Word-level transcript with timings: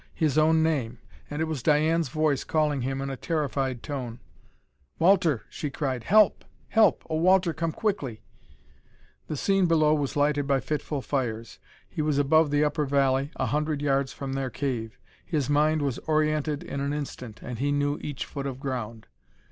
His 0.15 0.35
own 0.35 0.63
name! 0.63 0.97
And 1.29 1.43
it 1.43 1.45
was 1.45 1.61
Diane's 1.61 2.09
voice 2.09 2.43
calling 2.43 2.81
him 2.81 3.01
in 3.01 3.11
a 3.11 3.15
terrified 3.15 3.83
tone. 3.83 4.19
"Walter!" 4.97 5.43
she 5.47 5.69
cried. 5.69 6.05
"Help! 6.05 6.43
Help! 6.69 7.05
Oh, 7.07 7.17
Walter, 7.17 7.53
come 7.53 7.71
quickly!" 7.71 8.23
The 9.27 9.37
scene 9.37 9.67
below 9.67 9.93
was 9.93 10.15
lighted 10.17 10.47
by 10.47 10.59
fitful 10.59 11.03
fires. 11.03 11.59
He 11.87 12.01
was 12.01 12.17
above 12.17 12.49
the 12.49 12.63
upper 12.63 12.87
valley, 12.87 13.29
a 13.35 13.45
hundred 13.45 13.79
yards 13.83 14.11
from 14.11 14.33
their 14.33 14.49
cave: 14.49 14.97
his 15.23 15.51
mind 15.51 15.83
was 15.83 15.99
oriented 16.07 16.63
in 16.63 16.79
an 16.81 16.93
instant, 16.93 17.39
and 17.43 17.59
he 17.59 17.71
knew 17.71 17.99
each 18.01 18.25
foot 18.25 18.47
of 18.47 18.59
ground. 18.59 19.05